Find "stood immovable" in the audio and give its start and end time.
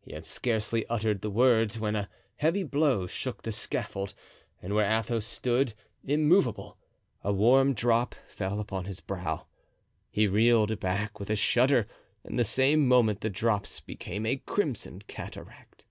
5.26-6.78